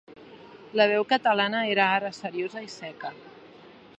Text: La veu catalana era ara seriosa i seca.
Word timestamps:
La 0.79 0.87
veu 0.91 1.05
catalana 1.11 1.61
era 1.75 1.85
ara 1.99 2.11
seriosa 2.23 2.65
i 2.69 2.73
seca. 2.79 3.15